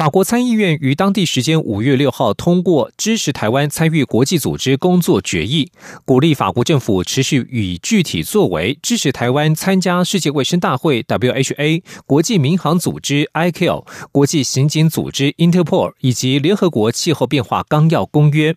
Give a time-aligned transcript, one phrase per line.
[0.00, 5.70] 法国参议院于当地时间五月六号通过支持台湾参与国际组织工作决议，
[6.06, 18.56] 鼓励法国政府持续以具体作为支持台湾参加世界卫生大会 （WHA）、国际民航组织 （ICAO）、国际刑警组织 （Interpol） 以及联合国气候变化纲要公约。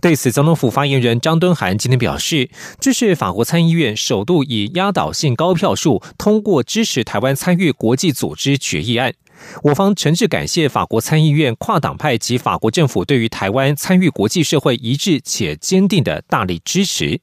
[0.00, 9.14] 对此，总统府发言人张敦涵今天表示，这是法国参议院首度以压倒性高票数通过支持台湾参与国际组织决议案。
[9.62, 17.20] 我方诚挚感谢法国参议院跨党派及法国政府对于台湾参与国际社会一致且坚定的大力支持。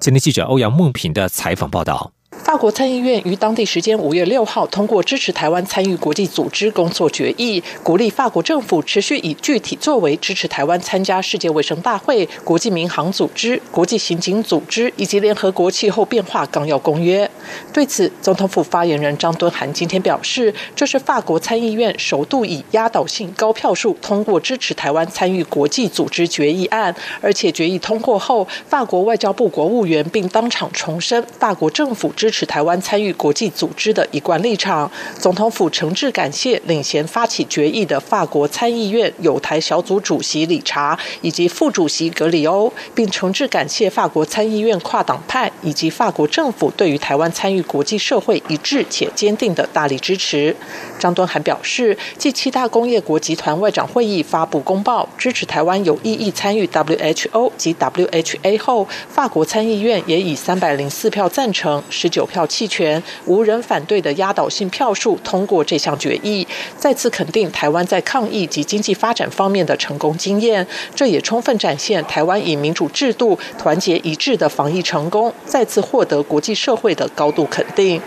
[0.00, 2.15] 今天记者欧阳梦平的采访报道。
[2.56, 17.30] 法国参议院于当地时间五月六号通过支持台湾参与国际组织工作决议，鼓励法国政府持续以具体作为支持台湾参加世界卫生大会、国际民航组织、国际刑警组织以及联合国气候变化纲要公约。
[17.74, 32.45] 对此，总统府发言人张敦涵今天表示，这是法国参议院首度以压倒性高票数通过支持台湾参与国际组织决议案，而且决议通过后，法国外交部国务员并当场重申法国政府支持。
[32.46, 50.54] 台湾参与国际组织的一贯立场，总统府诚挚感谢领衔发起决议的法国参议院友台小组主席理查以及副主席格里欧，并诚挚感谢法国参议院跨党派以及法国政府对于台湾参与国际社会一致且坚定的大力支持。
[50.98, 62.25] 张敦涵表示，继七大工业国集团外长会议发布公报支持台湾有意义参与 WHO 及 WHA 后，法国参议院也以三百零四票赞成十九。
[62.26, 66.46] 票弃权，无人反对的压倒性票数通过这项决议，
[66.76, 70.66] 再次肯定台湾在抗疫及经济发展方面的成功经验。
[70.94, 78.00] 这也充分展现台湾以民主制度、团结一致的防疫成功，再次获得国际社会的高度肯定。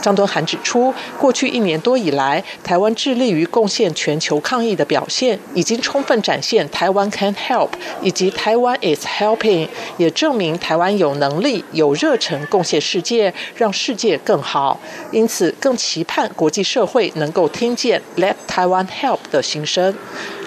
[0.00, 7.68] 张敦涵指出，过去一年多以来，台湾致力于贡献全球抗疫的表现，已经充分展现台湾 can help
[8.02, 13.32] 以及台湾 is helping，也证明台湾有能力、有热忱贡献世界。
[13.62, 14.80] 让世界更好，
[15.12, 19.94] 因此更期盼国际社会能够听见 “Let Taiwan Help” 的心声。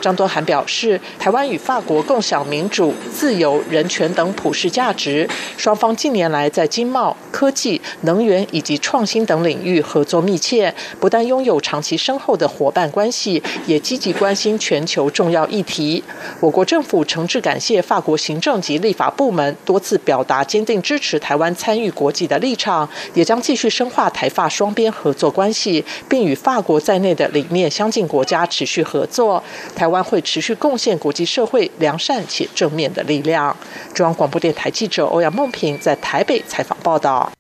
[0.06, 5.28] 张敦涵表示，台湾与法国共享民主、自由、人权等普世价值，
[5.58, 16.04] 双方近年来在经贸、科技、能源以及创新等领域合作密切，不但拥有长期深厚的伙伴关系，也积极关心全球重要议题。
[16.40, 22.88] 我国政府诚挚感谢法国行政及立法部门多次表达坚定支持台湾参与国际的立场。
[23.16, 29.42] 也将继续深化台法双边合作关系，并与法国在内的理念相近国家持续合作。
[29.76, 33.56] 台湾会持续贡献国际社会良善且正面的力量。
[33.94, 37.32] 中央广播电台记者欧阳梦平在台北采访报道。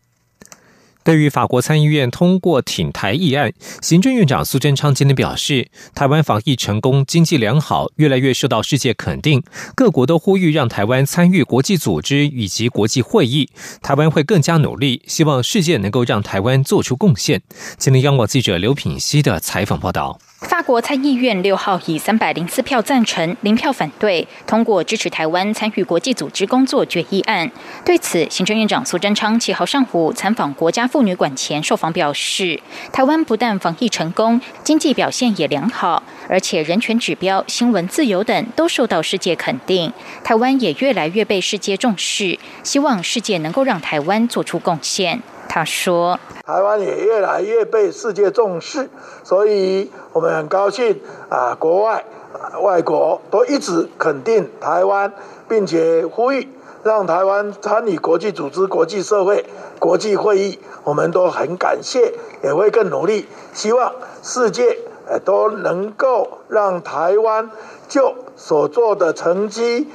[1.03, 9.43] 对于法国参议院通过挺台议案，行政院长苏贞昌今天表示，台湾防疫成功、经济良好，越来越受到世界肯定。
[9.75, 13.47] 各国都呼吁让台湾参与国际组织以及国际会议，
[13.83, 17.43] 台湾会更加努力，希望世界能够让台湾做出贡献。
[17.77, 20.17] 今天央广记者刘品熙的采访报道。
[20.45, 27.51] 法国参议院六号以三百零四票赞成、零票反对通过支持台湾参与国际组织工作决议案。
[27.83, 32.59] 对此，行政院长苏贞昌七号上午参访国家妇女馆前受访表示，
[32.93, 39.91] 台湾不但防疫成功，经济表现也良好，而且人权指标、新闻自由等都受到世界肯定，
[40.23, 42.37] 台湾也越来越被世界重视。
[42.63, 45.21] 希望世界能够让台湾做出贡献。
[45.55, 48.89] 他说：“台湾也越来越被世界重视，
[49.23, 50.99] 所以我们很高兴
[51.29, 52.03] 啊，国外、
[52.61, 55.13] 外国都一直肯定台湾，
[55.47, 56.49] 并且呼吁
[56.83, 59.45] 让台湾参与国际组织、国际社会、
[59.79, 60.59] 国际会议。
[60.83, 62.13] 我们都很感谢，
[62.43, 64.77] 也会更努力，希望世界
[65.07, 67.49] 呃都能够让台湾
[67.87, 69.87] 就所做的成绩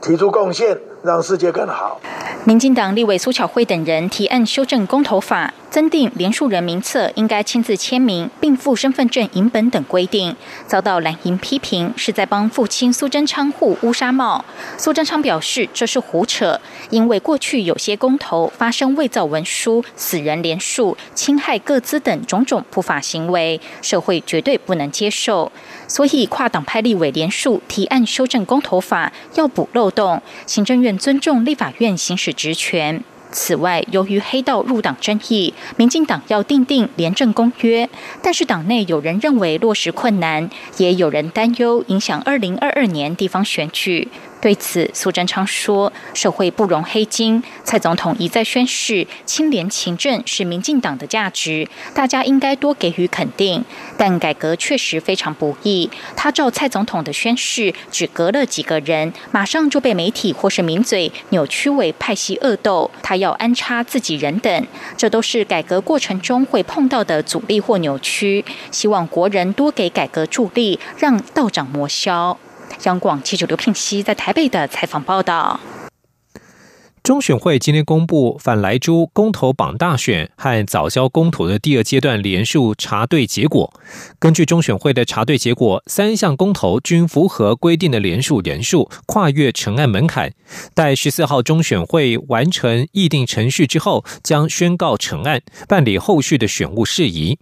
[0.00, 1.98] 提出贡献。”让世界更好。
[2.44, 10.36] 民进党立委苏巧慧等人提案修正公投法，增订联署人名册应该亲自签名，并附身份证影本等规定，
[10.66, 14.44] 遭到蓝营批评是在帮父亲苏贞昌护乌纱帽。
[14.78, 25.50] 苏贞昌表示这是胡扯，因为过去有些公投发生伪造文书、死人连署、侵害各资等种种不法行为，社会绝对不能接受。
[25.88, 30.22] 所以跨党派立委联署提案修正公投法，要补漏洞。
[30.46, 33.02] 行政院尊重立法院行使职权。
[33.32, 37.88] 此外，由于黑道入党争议，民进党要订定廉政公约，
[38.22, 44.08] 但是党内有人认为落实困难，也有人担忧影响二零二二年地方选举。
[44.46, 53.64] 对此，苏贞昌说：“社会不容黑金，蔡总统一再宣誓清廉勤政是民进党的价值，大家应该多给予肯定。
[53.98, 55.90] 但改革确实非常不易。
[56.14, 64.66] 他照蔡总统的宣誓，只隔了几个人，马上就被媒体或是名嘴扭曲为派系恶斗，他要安插自己人等，
[64.96, 68.44] 这都是改革过程中会碰到的阻力或扭曲。
[68.70, 72.38] 希望国人多给改革助力，让道长磨消。”
[72.84, 75.58] 央广记者刘聘熙在台北的采访报道：
[77.02, 83.72] 中选会今天公布反莱猪公投榜大选和早销公投的第二阶段连数查对结果。
[84.18, 90.32] 根据中选会的查对结果，三项公投均符合规定的连数人数，跨越成案门槛。
[90.74, 97.38] 待十四号中选会完成议定程序之后，将宣告成案，办理后续的选务事宜。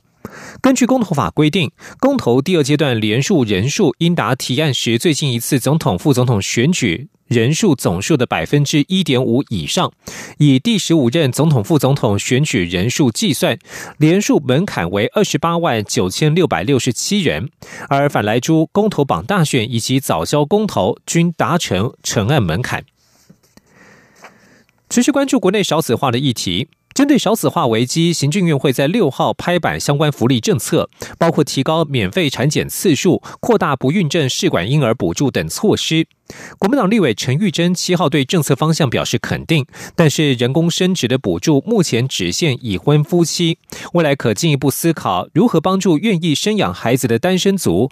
[0.61, 9.93] 根据公投法规定，公投第二阶段连数人数应达提案时最近一次总统、副总统选举人数总数的百分之一点五以上，
[10.39, 13.59] 以第十五任总统、副总统选举人数计算，
[13.99, 17.51] 连数门槛为二十八万九千六百六十七人。
[17.89, 22.85] 而反莱猪公投榜大选以及早销公投均达成成案门槛。
[24.89, 26.69] 持续关注国内少子化的议题。
[26.95, 30.89] 针对少子化危机，行政院会在六号拍板相关福利政策，
[31.19, 36.07] 包括提高免费产检次数、扩大不孕症试管婴儿补助等措施。
[36.57, 43.59] 国民党立委陈玉珍七号对政策方向表示肯定，但是人工生殖的补助目前只限已婚夫妻，
[43.95, 47.91] 未来可进一步思考如何帮助愿意生养孩子的单身族。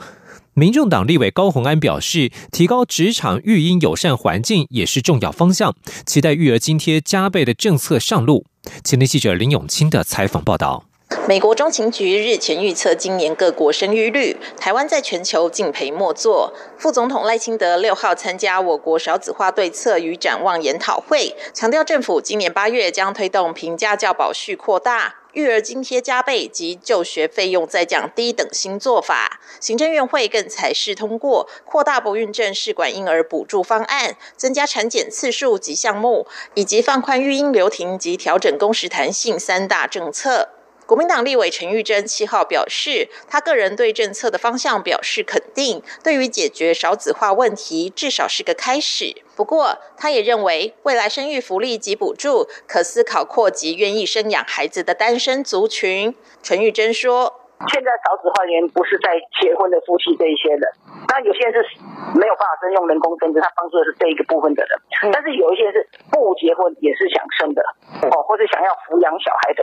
[0.55, 5.75] 民众党立委高鸿安表示，提高职场育婴友善环境也是重要方向，
[6.07, 8.45] 期待育儿津贴加倍的政策上路。
[8.85, 10.85] 前天记者林永清的采访报道：
[11.29, 16.53] 美国中情局日前预测今年各国生育率，台湾在全球敬陪末座。
[16.77, 25.17] 副总统赖清德六号参加我国少子化对策与展望研讨会，强调政府今年八月将推动平价教保序扩大。
[25.33, 40.51] 育儿津贴加倍及就学费用再降低等新做法，行政院会更采试通过扩大不孕症试管婴儿补助方案，增加产检次数及项目，以及放宽育婴留停及调整工时弹性三大政策。
[40.85, 49.23] 国民党立委陈玉珍七号表示，他个人对政策的方向表示肯定，对于解决少子化问题，至少是个开始。
[49.35, 56.15] 不过，他也认为未来生育福利及补助可思考扩及愿意生养孩子的单身族群。
[56.43, 57.42] 陈玉珍说。
[57.71, 60.63] 现在少子化原因不是在结婚的夫妻这一些人，
[61.09, 61.79] 那有些人是
[62.19, 67.63] 没有办法生用人工生殖，他帮助的是这一个部分的人，但是有一些是不结婚也是想生的，
[68.11, 69.63] 哦，或者想要抚养小孩的，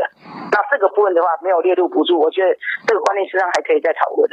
[0.52, 2.56] 那这个部分的话没有列入补助，我觉得
[2.88, 4.30] 这个观念实际上还可以再讨论。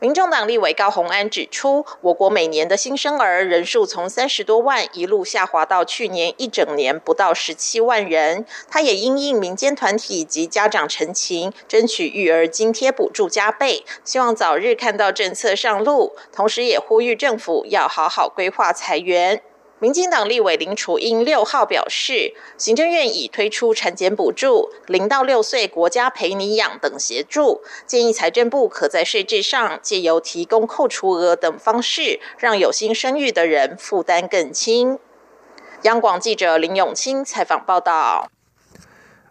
[0.00, 8.46] 民众党立委高鸿安指出，我国每年的新生儿人数从三十多万一路下滑到去年一整年不到十七万人。
[8.70, 16.14] 他也因应民间团体及家长陈情，争取育儿津贴补助加倍，希望早日看到政策上路。
[16.32, 19.42] 同时也呼吁政府要好好规划裁员。
[19.80, 34.98] 民进党立委林楚英六号表示，行政院已推出产检补助、零到六岁国家陪你养等协助，建议财政部可在税制上借由提供扣除额等方式，让有心生育的人负担更轻。
[35.82, 38.28] 央广记者林永清采访报道。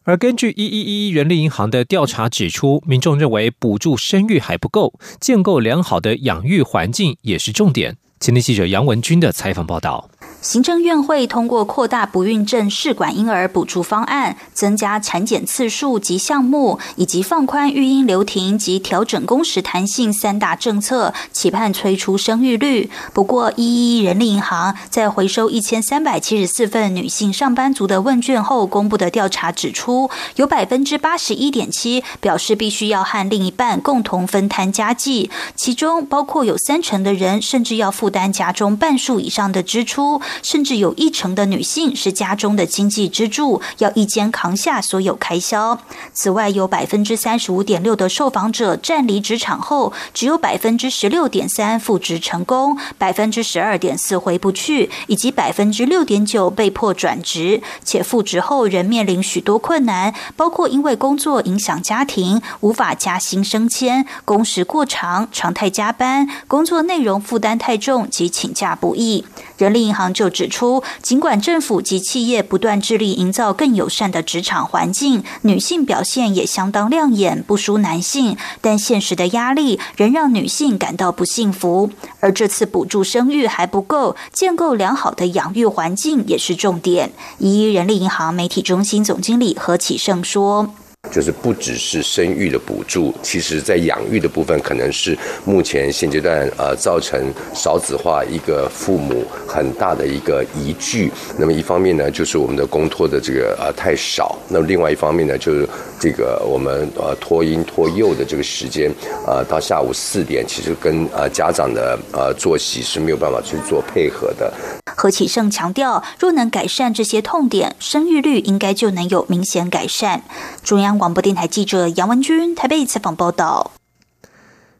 [0.04, 7.98] 而根据一一一人力银行的调查指出，民众认为补助生育还不够，建构良好的养育环境也是重点。
[8.22, 10.10] 前天记者杨文军的采访报道。
[10.40, 22.90] 行政院会通过扩大不孕症试管婴儿补助方案，增加产检次数及项目，以及放宽育婴留停及调整工时弹性三大政策，期盼催出生育率。
[23.14, 40.22] 不过，一一人力银行在回收一千三百七十四份女性上班族的问卷后公布的调查指出，有百分之八十一点七表示必须要和另一半共同分摊家计，其中包括有三成的人甚至要负担家中半数以上的支出。
[40.42, 45.80] 甚至有一成的女性是家中的经济支柱，要一肩扛下所有开销。
[46.14, 69.26] 此外，有百分之三十五点六的受访者站离职场后，只有百分之十六点三复职成功，百分之十二点四回不去，以及百分之六点九被迫转职，且复职后仍面临许多困难，包括因为工作影响家庭，无法加薪升迁，工时过长，常态加班，工作内容负担太重及请假不易。
[69.58, 81.90] 人力银行就指出，尽管政府及企业不断致力营造更友善的职场环境，女性表现也相当亮眼，不输男性，但现实的压力仍让女性感到不幸福。
[82.20, 87.12] 而这次补助生育还不够，建构良好的养育环境也是重点。
[87.40, 90.70] 一人力银行媒体中心总经理何启胜说。
[91.12, 101.12] 就是不只是生育的补助，其实在养育的部分，可能是目前现阶段呃造成少子化一个父母很大的一个依据。
[101.38, 105.68] 那么一方面呢，就是我们的公托的这个呃太少；那么另外一方面呢，就是
[106.00, 108.92] 这个我们呃托婴托幼的这个时间，
[109.26, 114.52] 呃到下午四点，其实跟呃家长的呃作息是没有办法去做配合的。
[114.96, 120.24] 何启胜强调，若能改善这些痛点，生育率应该就能有明显改善。
[120.64, 123.72] 中央广播电台记者杨文君台北采访报道。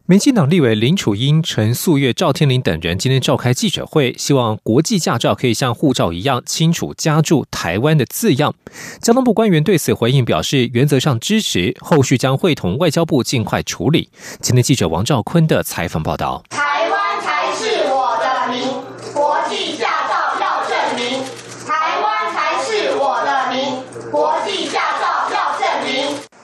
[0.10, 8.56] 民进党立委林楚英、陈素月、赵天林等人今天召开记者会，希望国际驾照可以像护照一样清楚加注台湾的字样。
[9.02, 14.10] 交通部官员对此回应表示，原则上支持，后续将会同外交部尽快处理。
[14.40, 16.42] 今天记者王兆坤的采访报道。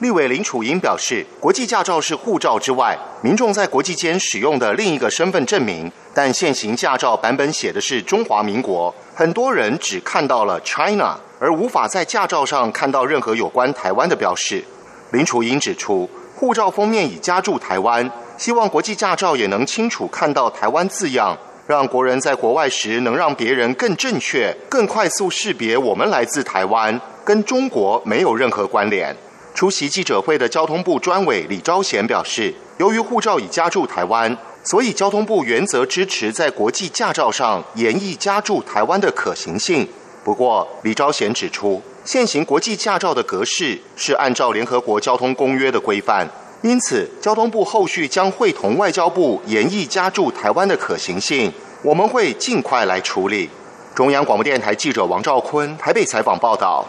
[0.04, 5.90] 立委林楚英表示，国际驾照是护照之外，民众在国际间使用的另一个身份证明。
[6.12, 14.62] 但现行驾照版本写的是中华民国，很多人只看到了 China，而无法在驾照上看到任何有关台湾的标示。
[15.12, 16.06] 林楚英指出，
[16.36, 21.34] 护照封面已加注台湾，希望国际驾照也能清楚看到台湾字样，
[21.66, 29.16] 让国人在国外时能让别人更正确、更快速识别我们来自台湾，跟中国没有任何关联。
[29.54, 39.88] 出席记者会的交通部专委李昭贤表示，由于护照已加注台湾，所以交通部原则支持在国际驾照上严议加注台湾的可行性。
[40.24, 46.28] 不过，李昭贤指出，现行国际驾照的格式是按照联合国交通公约的规范，
[46.62, 51.52] 因此交通部后续将会同外交部严议加注台湾的可行性，
[51.84, 53.48] 我们会尽快来处理。
[53.94, 56.84] 中央广播电台记者王兆坤台北采访报道。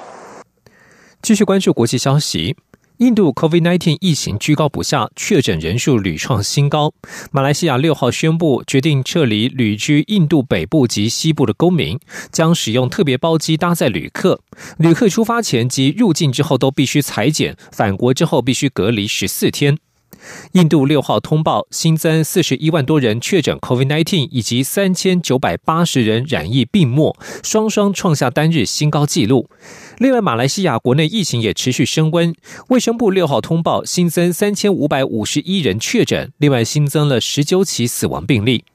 [1.25, 2.55] 继续关注国际消息，
[2.98, 6.94] 印度 COVID-19 疫情居高不下，确诊人数屡创新高。
[7.32, 11.98] 马来西亚六号宣布决定撤离旅居印度北部及西部的公民，
[12.32, 14.39] 将使用特别包机搭载旅客。
[14.77, 19.79] 旅客出发前及入境之后都必须裁剪，返国之后必须隔离十四天。
[20.53, 29.50] 印度六号通报新增四十一万多人确诊 COVID-19，以及三千九百八十人染疫病末，双双创下单日新高纪录。
[29.98, 32.34] 另外，马来西亚国内疫情也持续升温。
[32.70, 38.66] 卫生部六号通报新增三千五百五十一人确诊，另外新增了十九起死亡病例。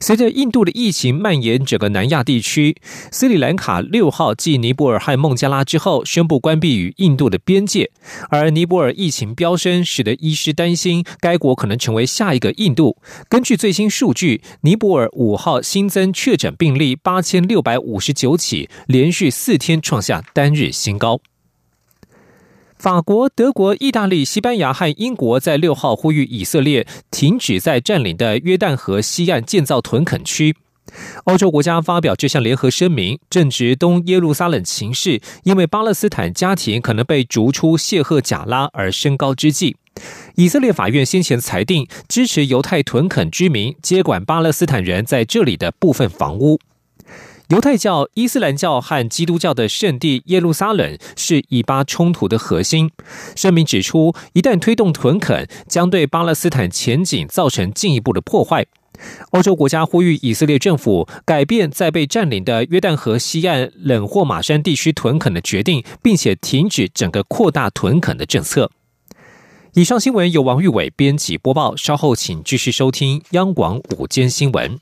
[0.00, 2.76] 随着印度的疫情蔓延整个南亚地区，
[3.10, 7.90] 斯里兰卡六号继尼泊尔和孟加拉之后宣布关闭与印度的边界，
[8.30, 12.96] 而尼泊尔疫情飙升，使得医师担心该国可能成为下一个印度。
[13.28, 21.20] 根据最新数据，尼泊尔五号新增确诊病例八千六百五十九起，连续四天创下单日新高。
[22.78, 30.54] 法国、德国、意大利、西班牙和英国在六号呼吁以色列停止在占领的约旦河西岸建造屯垦区。
[31.24, 39.76] 欧洲国家发表这项联合声明，正值东耶路撒冷情势因为巴勒斯坦家庭可能被逐出谢赫贾拉而升高之际，
[40.36, 46.60] 以色列法院先前裁定支持犹太屯垦居民接管巴勒斯坦人在这里的部分房屋。
[47.48, 52.90] 犹太教、伊斯兰教和基督教的圣地耶路撒冷是以巴冲突的核心。
[53.34, 58.66] 声明指出，一旦推动屯垦，将对巴勒斯坦前景造成进一步的破坏。
[59.30, 68.70] 欧洲国家呼吁以色列政府改变在被占领的约旦河西岸冷霍马山地区屯垦的决定，并且停止整个扩大屯垦的政策。
[69.72, 74.78] 以上新闻由王玉伟编辑播报，稍后请继续收听央广午间新闻。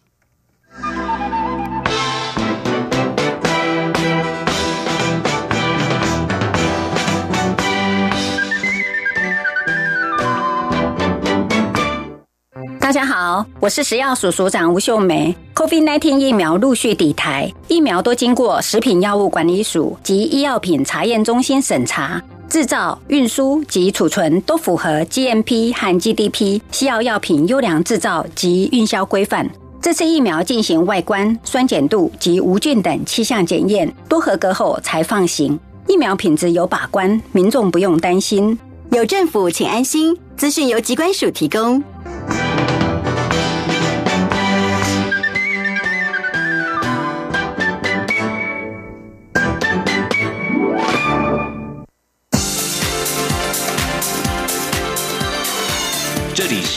[12.86, 15.34] 大家好，我是食药署署长吴秀梅。
[15.56, 29.50] COVID-19 疫苗陆续抵台，疫苗都经过食品药物管理署及医药品查验中心审查，制造、运输及储存都符合 GMP 和 GDP 西药药品优良制造及运销规范。
[29.82, 35.58] 这次疫苗进行外观、酸碱度及无菌等七项检验，都合格后才放行。
[35.88, 38.56] 疫苗品质有把关，民众不用担心。
[38.92, 40.16] 有政府，请安心。
[40.36, 41.82] 资讯由机关署提供。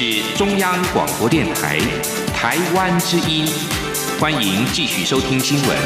[0.01, 1.77] 是中央广播电台
[2.33, 3.45] 台湾之音，
[4.17, 5.77] 欢迎继续收听新闻。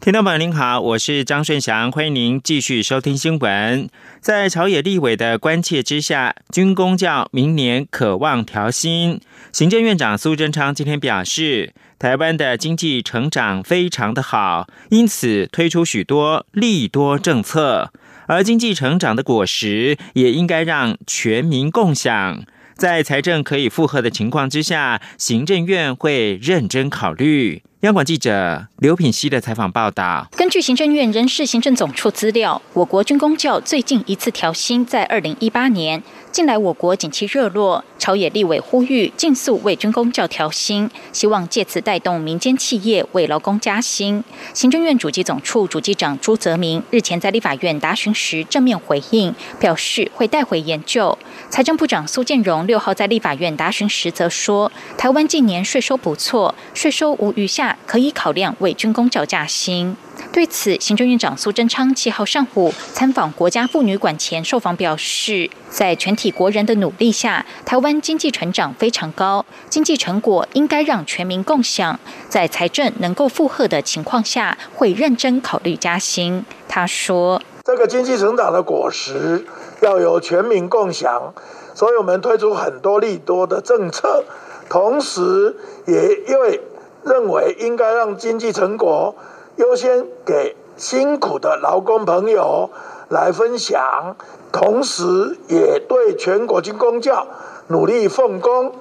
[0.00, 3.90] 听众朋友您好，我是张顺祥，欢迎您继续收听新闻。
[4.20, 9.20] 在朝野立委的关切之下，军工教明年渴望调薪。
[9.50, 17.90] 行政院长苏贞昌今天表示，台湾的经济成长非常的好，因此推出许多利多政策。
[18.26, 22.44] 而经济成长的果实也应该让全民共享。
[22.74, 27.62] 在财政可以负荷的情况之下，行政院会认真考虑。
[27.80, 36.02] 央广记者刘品熙的采访报道：根据行政院人事行政总处资料，我国军工教最近一次调薪在二零一八年。
[36.32, 44.22] 近来我国景气热络，朝野立委呼吁尽速为军工教调薪，希望借此带动民间企业为劳工加薪。
[44.52, 51.16] 行政院主机总处主机长朱泽明日前在立法院答询时正面回应，表示会带回研究。
[51.48, 59.96] 财政部长苏建荣六号在立法院答询时则说，台湾近年税收不错，税收无余下，可以考量为军工教加薪。
[60.32, 71.98] 对此，行政院长苏贞昌七号上午参访国家妇女馆前受访表示，在全体国人的努力下，台湾经济成长非常高，经济成果应该让全民共享。
[72.28, 76.44] 在财政能够负荷的情况下，会认真考虑加薪。
[76.68, 79.46] 他说：“这个经济成长的果实
[79.80, 81.32] 要由全民共享，
[81.74, 84.24] 所以我们推出很多利多的政策，
[84.68, 85.56] 同时
[85.86, 85.94] 也
[86.28, 86.60] 因为
[87.06, 89.14] 认为应该让经济成果。”
[89.56, 92.68] 优先给辛苦的劳工朋友
[93.08, 94.14] 来分享，
[94.52, 97.26] 同时也对全国军工教
[97.68, 98.74] 努力奉公，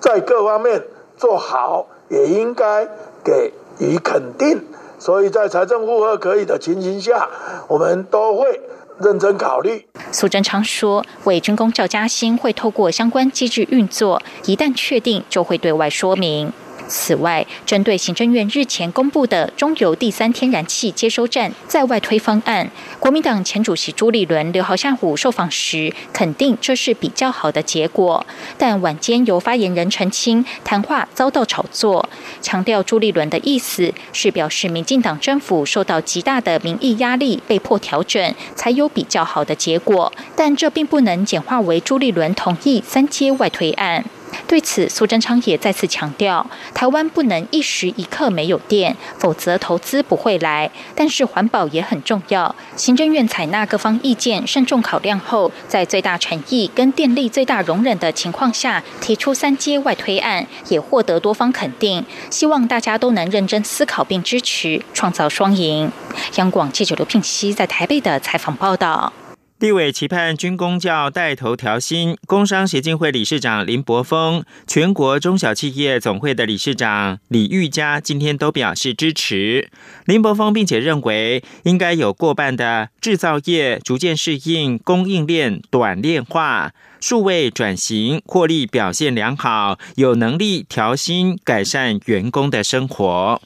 [0.00, 0.82] 在各方面
[1.16, 2.88] 做好，也应该
[3.22, 4.64] 给予肯定。
[4.98, 7.28] 所以在财政负荷可以的情形下，
[7.68, 8.60] 我们都会
[8.98, 9.86] 认真考虑。
[10.10, 16.52] 苏贞昌说，为军工教加薪会透过相关机制运作，一旦确定就会对外说明。
[16.88, 28.24] 此外，针对行政院日前公布的中油第三天然气接收站在外推方案，国民党前主席朱立伦六号下午受访时，肯定这是比较好的结果。
[28.56, 32.08] 但晚间由发言人澄清，谈话遭到炒作，
[32.40, 40.12] 强调朱立伦的意思是表示民进党政府受到极大的民意压力，被迫调整，才有比较好的结果。
[40.34, 44.04] 但这并不能简化为朱立伦同意三阶外推案。
[44.46, 50.70] 对此，苏贞昌也再次强调，台湾不能一时一刻没有电，否则投资不会来。
[50.94, 52.54] 但是环保也很重要。
[52.76, 62.04] 行政院采纳各方意见，慎重考量后，在最大诚意跟电力最大容忍的情况下，提出三阶外推案，也获得多方肯定。
[62.30, 65.90] 希望大家都能认真思考并支持，创造双赢。
[66.36, 69.12] 央广记者刘聘熙在台北的采访报道。
[69.58, 79.70] 立委期盼军工教带头调薪，工商协进会理事长林柏峰、全国中小企业总会的理事长李玉佳今天都表示支持
[80.04, 93.40] 林柏峰，并且认为应该有过半的制造业逐渐适应供应链短链化、数位转型，获利表现良好，有能力调薪改善员工的生活。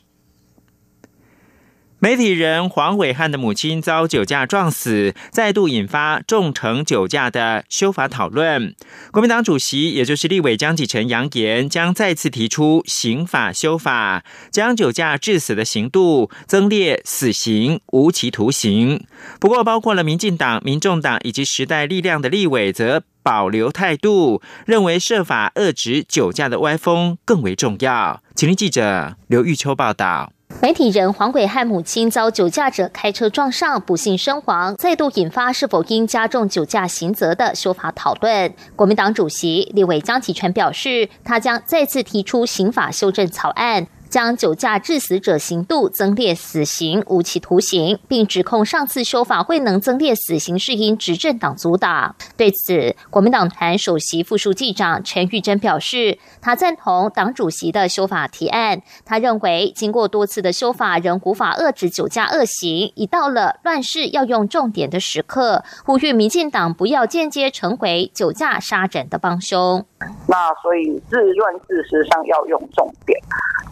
[2.02, 8.74] 媒体人黄伟汉的母亲遭酒驾撞死，再度引发重惩酒驾的修法讨论。
[9.10, 19.04] 国民党主席，也就是立委江启臣扬言，将再次提出刑法修法，将酒驾致死的刑度增列死刑、无期徒刑。
[19.38, 28.22] 不过，包括了民进党、民众党以及时代力量的立委则保留态度，认为设法遏制酒驾的歪风更为重要。
[28.34, 30.32] 请听记者刘玉秋报道。
[30.58, 38.52] 媒体人黄伟汉母亲遭酒驾者开车撞上，不幸身亡，再度引发是否应加重酒驾刑责的修法讨论。
[38.76, 43.86] 国民党主席立委江启臣表示，他将再次提出刑法修正草案。
[44.10, 52.16] 将酒驾致死者刑度增列死刑、无期徒刑，并指控上次修法未能增列死刑是因执政党阻挡。
[52.36, 58.82] 对此，国民党团首席副书记长陈玉珍表示，他赞同党主席的修法提案。
[59.04, 69.86] 他认为，经过多次的修法，仍无法遏制酒驾恶行，已到了乱世要用重点的时刻，呼吁民进党不要间接成为酒驾杀人的帮凶。
[70.26, 73.16] 那所以治乱事实上要用重点。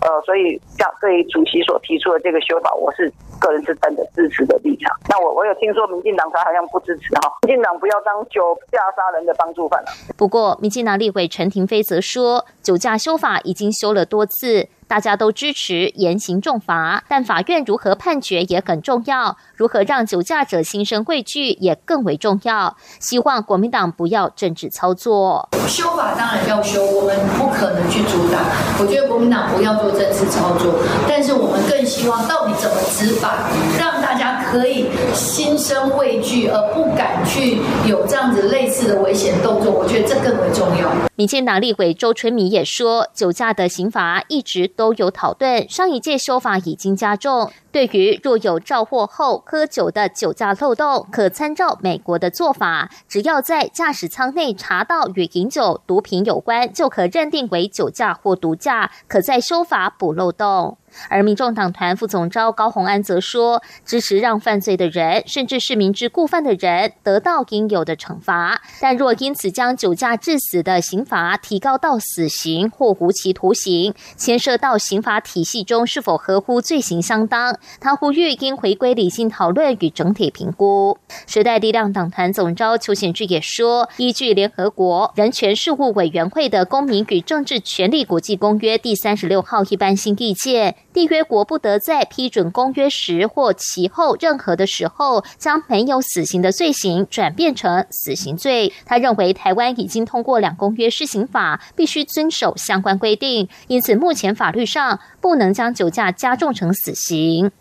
[0.02, 4.94] 呃，所以像对主席所提出的这个修法，我是个人是站在支持的立场。
[5.08, 9.88] 那我我有听说民进党他好像不支持哈，民进党不要当酒驾杀人的帮助犯了。
[10.16, 14.68] 不过，民进党立委陈廷飞则说，酒驾修法已经修了多次。
[14.88, 22.76] 大家都支持严刑重罚，但法院如何判决也很重要，如何让酒驾者心生畏惧也更为重要。
[22.98, 28.40] 希望国民党不要政治操作，修法当然要修，我们不可能去阻挡。
[28.80, 30.74] 我觉得国民党不要做政治操作，
[31.06, 39.70] 但是我们更希望到底怎么执法，让大家可以心生畏惧而不敢去有这样子类似的危险动作。
[39.70, 40.90] 我觉得这更为重要。
[41.14, 47.50] 民进党立委周春米也说，酒驾的刑罚一直都有讨论，上一届修法已经加重。
[47.72, 60.78] 对于若有肇获后喝酒的酒驾漏洞，可参照美国的做法，只要在驾驶舱内查到与饮酒、毒品有关，就可认定为酒驾或毒驾，可在修法补漏洞。
[61.08, 80.98] 而民众党团副总召高鸿安则说，支持让犯罪的人，甚至是明知故犯的人得到应有的惩罚，但若因此将酒驾致死的刑罚提高到死刑或无期徒刑，牵涉到刑法体系中是否合乎罪行相当，他呼吁应回归理性讨论与整体评估。
[81.26, 90.76] 时代力量党团总召邱显志也说，依据联合国人权事务委员会的《公民与政治权利国际公约》第三十六号一般性意见。
[90.94, 98.72] 缔约国不得在批准公约时或其后任何的时候，将没有死刑的罪行转变成死刑罪。
[98.84, 107.52] 他认为台湾已经通过两公约施行法，必须遵守相关规定，因此目前法律上不能将酒驾加重成死刑。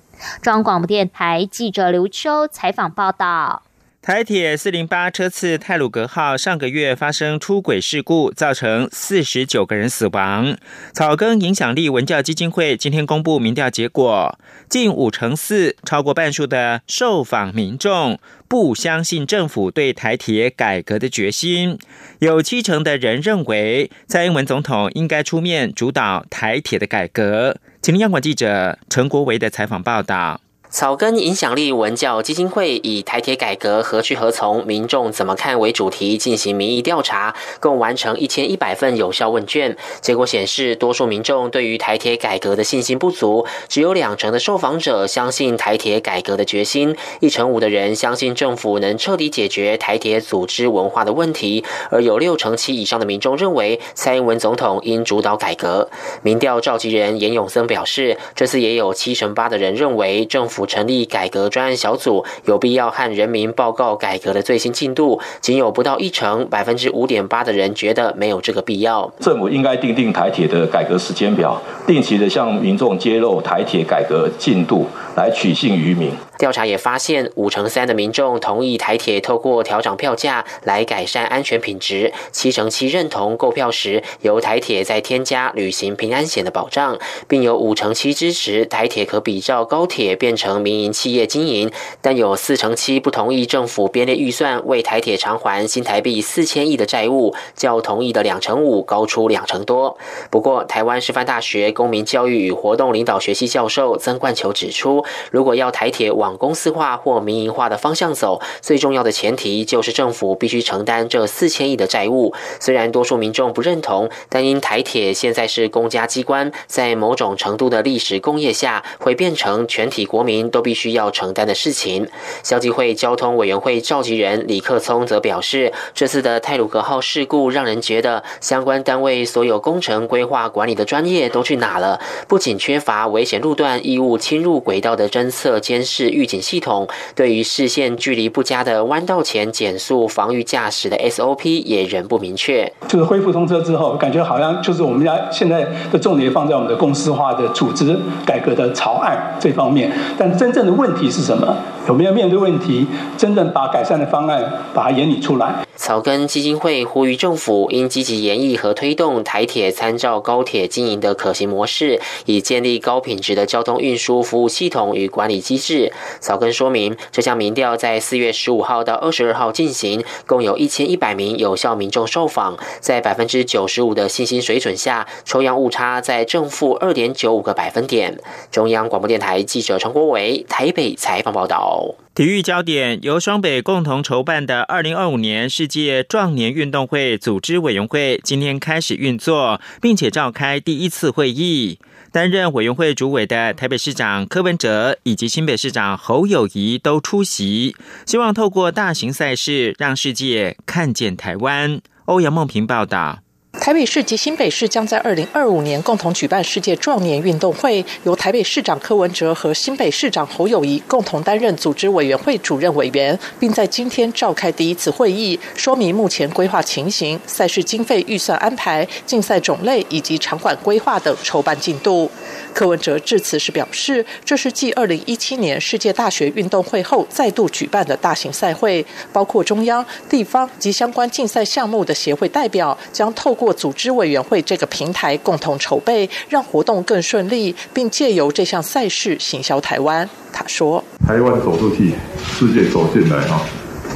[0.42, 3.67] 中央广播电台记者刘秋采访报道。
[4.08, 10.56] 台铁四零八车次泰鲁格号上个月发生出轨事故，造成四十九个人死亡。
[10.94, 14.40] 草根影响力文教基金会今天公布民调结果，
[14.70, 18.18] 近五成四，超过半数的受访民众
[18.48, 21.78] 不相信政府对台铁改革的决心。
[22.20, 27.58] 有七成的人认为蔡英文总统应该出面主导台铁的改革。
[27.82, 30.40] 请央广记者陈国维的采访报道。
[30.70, 39.78] 草根影响力文教基金会以“台铁改革何去何从，民众怎么看”为主题进行民意调查，共完成一千一百份有效问卷。
[40.02, 55.90] 结果显示，多数民众对于台铁改革的信心不足，只有两成的受访者相信台铁改革的决心，一成五的人相信政府能彻底解决台铁组织文化的问题，而有六成七以上的民众认为蔡英文总统应主导改革。
[56.22, 60.57] 民调召集人严永森表示，这次也有七成八的人认为政府。
[60.58, 65.22] 府成立改革专案小组，有必要和人民报告改革的最新进度。
[65.40, 69.14] 仅有不到一成，百分之五点八的人觉得没有这个必要。
[69.20, 76.10] 政府应该定定台铁的改革时间表，定期的向民众揭露台铁改革进度，来取信于民。
[76.40, 86.96] 调查也发现，五成三的民众同意台铁透过调整票价来改善安全品质，七成七认同购票时由台铁再添加旅行平安险的保障，
[87.28, 91.70] 并有五成七支持台铁可比照高铁变成成民营企业经营，
[92.02, 99.98] 但有四成七不同意政府编列预算为台铁偿还新台币四千亿的债务，较同意的两成五高出两成多。
[100.30, 112.34] 不过，台湾师范大学公民教育与活动领导学系教授曾冠球指出，如果要台铁往公司化或民营化的方向走，最重要的前提就是政府必须承担这四千亿的债务。
[112.62, 122.08] 虽然多数民众不认同，但因台铁现在是公家机关，在某种程度的历史工业下，会变成全体国民都必须要承担的事情。
[122.44, 132.00] 消基会交通委员会召集人李克聪则表示，这次的泰鲁格号事故让人觉得，相关单位所有工程规划管理的专业都去哪了？
[132.28, 136.10] 不仅缺乏危险路段异物侵入轨道的侦测监视。
[136.10, 142.72] 预警系统对于视线距离不佳的弯道前减速防御驾驶的 SOP 也仍不明确。
[142.88, 151.58] 就是恢复通车之后，感觉好像就是我们家现在的重点放在我们的公司化的组织改革的草案这方面，但真正的问题是什么？
[151.88, 152.86] 有没有面对问题，
[153.18, 155.66] 真正把改善的方案把它演拟出来？
[155.78, 165.94] 草根基金会呼吁政府应积极研议和推动台铁参照高铁经营的可行模式，以建立高品质的交通运输服务系统与管理机制。
[166.20, 178.20] 草根说明，这项民调在四月十五号到二十二号进行，共有一千一百名有效民众受访，在百分之九十五的信心水准下，抽样误差在正负二点九五个百分点。
[178.52, 181.77] 中央广播电台记者陈国伟台北采访报道。
[182.16, 191.80] 体育焦点由双北共同筹办的二零二五年世界壮年运动会组织委员会今天开始运作，并且召开第一次会议。
[192.12, 201.80] 担任委员会主委的台北市长柯文哲以及新北市长侯友谊都出席，希望透过大型赛事让世界看见台湾。
[202.06, 203.20] 欧阳梦平报道。
[203.68, 222.10] 台北市及新北市将在二零二五年共同举办世界壮年运动会，由台北市长柯文哲和新北市长侯友谊共同担任组织委员会主任委员，并在今天召开第一次会议，说明目前规划情形、赛事经费预算安排、竞赛种类以及场馆规划等筹办进度。
[222.58, 240.10] 柯文哲致辞时表示，这是继二零一七年世界大学运动会后再度举办的大型赛会，包括中央、地方及相关竞赛项目的协会代表将透过组织委员会这个平台共同筹备，让活动更顺利，并借由这项赛事行销台湾。
[240.34, 241.94] 他说：“台湾走出去，
[242.26, 243.40] 世界走进来哈，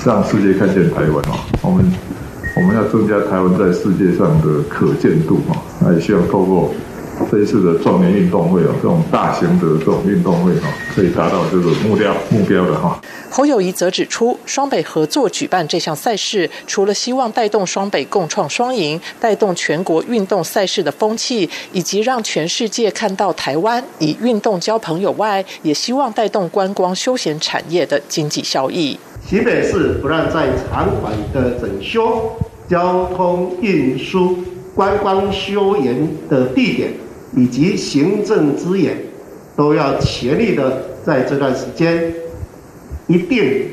[0.06, 1.44] 让世界看见台湾哈。
[1.64, 1.92] 我们
[2.56, 6.72] 我们要增加台湾在世界上的可见度哈，那也希望透过。”
[7.30, 13.00] 这一次的壮年运动会哦，这种大型的这种运动会哈，可以达到这个目标目标的哈。
[13.30, 29.00] 侯友谊则指出，双北合作举办这项赛事，除了希望带动双北共创双赢，带动全国运动赛事的风气，以及让全世界看到台湾以运动交朋友外，也希望带动观光休闲产业的经济效益。
[29.26, 32.34] 新北市不但在场馆的整修、
[32.68, 34.40] 交通运输、
[34.76, 36.92] 观光休闲的地点。
[37.36, 38.98] 以及行政资源
[39.56, 42.14] 都要全力的在这段时间，
[43.08, 43.68] 一定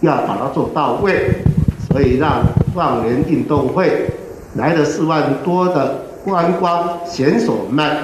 [0.00, 1.30] 要把它做到位，
[1.88, 2.44] 所以让
[2.74, 4.06] 万年运动会
[4.54, 7.96] 来的四万多的观光选手们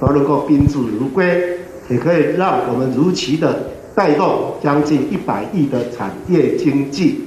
[0.00, 7.24] 都能够宾至如归，也可以让我们如期的带动将近一百亿的产业经济。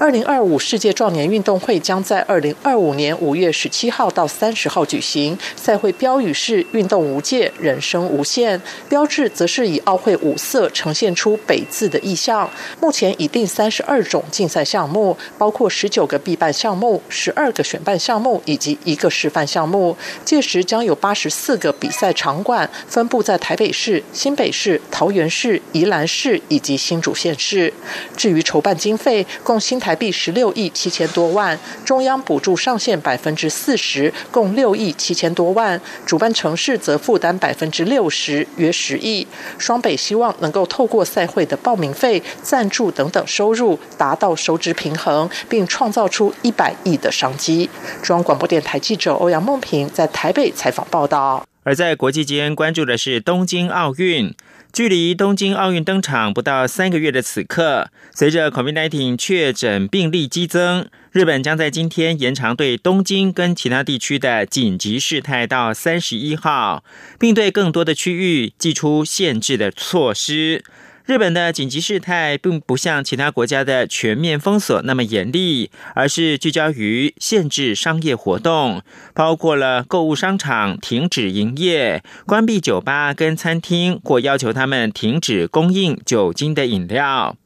[0.00, 5.36] 二零二五世界壮年运动会将在二零二五年五月十七号到三十号举行。
[5.56, 12.48] 赛会标语是“运动无界，人生无限”，标志则是以奥会五色呈现出“北”字的意象。
[12.80, 19.96] 目前已定三十二种竞赛项目，包括十九个必办项目、十二个选办项目以及一个示范项目。
[20.24, 27.72] 届时将有八十四个比赛场馆，分布在台北市、新北市、桃园市、宜兰市以及新竹县市。
[28.16, 29.87] 至于筹办经费，共新台。
[29.88, 35.80] 台币十六亿七千多万，中央补助上限百分之四十，共六亿七千多万。
[36.04, 39.26] 主办城市则负担百分之六十，约十亿。
[39.56, 47.70] 双北希望能够透过赛会的报名费、赞助等等收入，达到收支平衡，并创造出一百亿的商机。
[48.02, 51.42] 中央广播电台记者欧阳梦平在台北采访报道。
[51.62, 54.34] 而在国际间关注的是东京奥运。
[54.72, 66.84] 距离东京奥运登场不到三个月的此刻，随着 COVID-19 确诊病例激增，日本将在今天延长对东京跟其他地区的紧急事态到三十一号，
[67.18, 70.62] 并对更多的区域寄出限制的措施。
[71.08, 78.82] 日本的紧急事态并不像其他国家的全面封锁那么严厉，而是聚焦于限制商业活动，
[79.14, 87.38] 包括了购物商场停止营业、关闭酒吧跟餐厅，或要求他们停止供应酒精的饮料。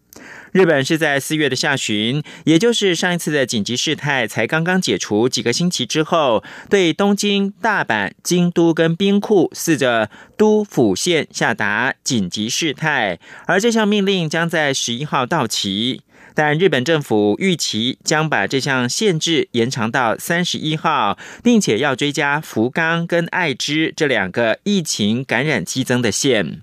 [0.53, 16.03] 日本是在四月的下旬，也就是上一次的紧急事态才刚刚解除几个星期之后，对东京、大阪、京都跟兵库四个都府县下达紧急事态，而这项命令将在十一号到期。
[16.35, 26.63] 但日本政府预期将把这项限制延长到三十一号，并且要追加福冈跟爱知这两个疫情感染激增的县。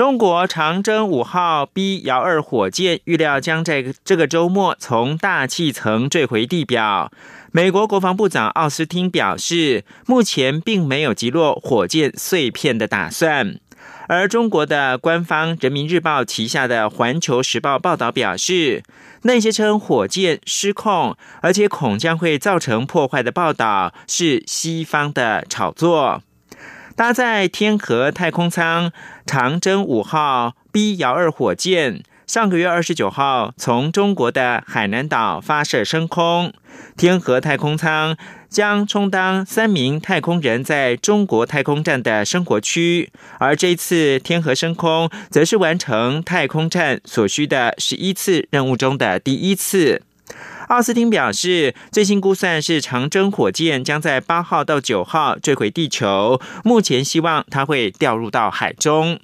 [0.00, 7.12] 中国长征五号 B 遥二火箭预料将在这个周末从大气层坠回地表。
[7.52, 13.60] 美国国防部长奥斯汀表示，目前并没有击落火箭碎片的打算。
[14.08, 18.82] 而中国的官方《人民日报》旗下的《环球时报》报道表示，
[19.24, 26.22] 那些称火箭失控而且恐将会造成破坏的报道是西方的炒作。
[27.00, 28.92] 搭载天河太空舱
[29.24, 36.52] 长征五号 B 遥二火箭，上个月二十九号从中国的海南岛发射升空。
[36.98, 38.18] 天河太空舱
[38.50, 50.02] 将充当三名太空人在中国太空站的生活区，而这次天河升空，则是完成太空站所需的十一次任务中的第一次。
[50.70, 59.18] 奥斯汀表示，最新估算是长征火箭将在八号到九号坠毁地球，目前希望它会掉入到海中。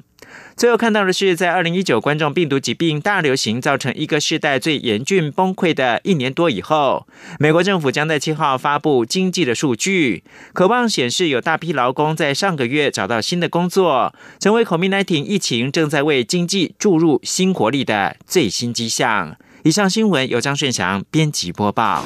[0.56, 7.06] 最后看到的是，在二零一九冠状病毒疾病大流行造成一个世代最严峻崩溃的一年多以后，
[7.38, 19.37] 美国政府将在七号发布经济的数据，渴望显示有大批劳工在上个月找到新的工作，成为 COVID-19 疫情正在为经济注入新活力的最新迹象。
[19.66, 22.05] 以上新闻由张炫翔编辑播报。